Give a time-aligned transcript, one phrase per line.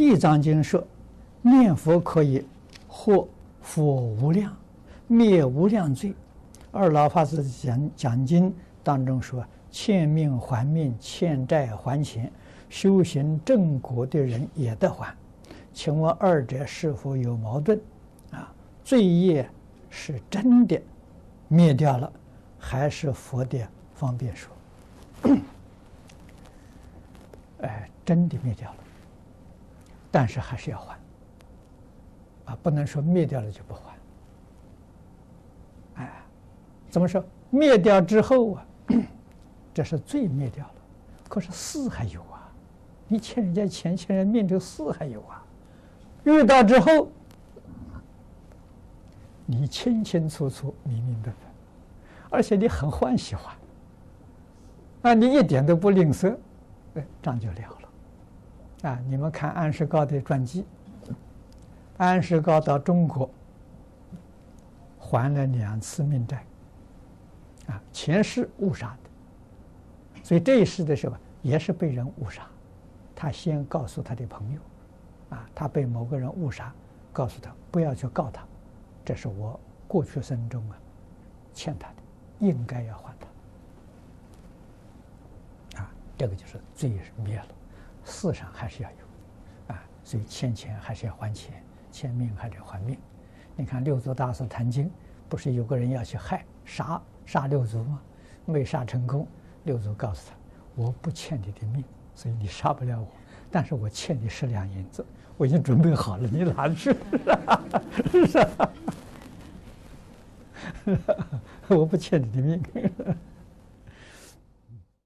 [0.00, 0.82] 地藏经说，
[1.42, 2.42] 念佛可以
[2.88, 3.28] 获
[3.60, 4.56] 佛无量，
[5.06, 6.14] 灭无量罪。
[6.72, 8.50] 二老法师讲讲经
[8.82, 12.32] 当中说，欠命还命，欠债还钱，
[12.70, 15.14] 修行正果的人也得还。
[15.70, 17.78] 请问二者是否有矛盾？
[18.30, 18.50] 啊，
[18.82, 19.46] 罪业
[19.90, 20.80] 是真的
[21.46, 22.10] 灭掉了，
[22.58, 24.50] 还是佛的方便说？
[27.60, 28.76] 哎，真的灭掉了。
[30.10, 30.98] 但是还是要还，
[32.46, 33.80] 啊，不能说灭掉了就不还。
[36.02, 36.22] 哎，
[36.88, 37.24] 怎么说？
[37.50, 38.66] 灭掉之后啊，
[39.74, 40.74] 这是罪灭掉了，
[41.28, 42.48] 可是事还有啊，
[43.08, 45.44] 你欠人家钱、欠人命，这个事还有啊。
[46.24, 47.10] 遇到之后，
[49.46, 51.36] 你清清楚楚、明明白白，
[52.30, 53.56] 而且你很欢喜还，
[55.02, 56.36] 啊，你一点都不吝啬，
[56.94, 57.89] 哎，账就了了。
[58.82, 58.98] 啊！
[59.08, 60.64] 你们看安世高的传记，
[61.98, 63.28] 安世高到中国
[64.98, 66.44] 还了两次命债，
[67.66, 72.46] 啊，前世误杀的，所以这一世的时候也是被人误杀，
[73.14, 74.60] 他先告诉他的朋友，
[75.28, 76.72] 啊，他被某个人误杀，
[77.12, 78.42] 告诉他不要去告他，
[79.04, 80.78] 这是我过去生中啊
[81.52, 81.96] 欠他的，
[82.38, 83.14] 应该要还
[85.74, 87.46] 他，啊，这个就是罪灭了。
[88.10, 92.98] 世上还是要有，啊，所以欠钱还是要还钱，欠命还得还命。
[93.56, 94.90] 你看六祖大师谈经，
[95.28, 98.00] 不是有个人要去害杀杀六祖吗？
[98.44, 99.26] 没杀成功，
[99.64, 100.36] 六祖告诉他
[100.74, 103.06] ：“我不欠你的命，所以你杀不了我，
[103.50, 106.92] 但是我欠你十两银子，我已经准备好了，你拿去。”
[108.26, 108.70] 是吧？
[111.68, 112.62] 我不欠你的命。